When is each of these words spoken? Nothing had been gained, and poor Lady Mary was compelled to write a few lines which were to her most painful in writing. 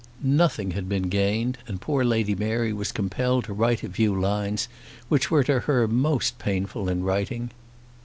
Nothing 0.23 0.71
had 0.71 0.89
been 0.89 1.09
gained, 1.09 1.59
and 1.67 1.79
poor 1.79 2.03
Lady 2.03 2.33
Mary 2.33 2.73
was 2.73 2.91
compelled 2.91 3.43
to 3.43 3.53
write 3.53 3.83
a 3.83 3.87
few 3.89 4.19
lines 4.19 4.67
which 5.09 5.29
were 5.29 5.43
to 5.43 5.59
her 5.59 5.87
most 5.87 6.39
painful 6.39 6.89
in 6.89 7.03
writing. 7.03 7.51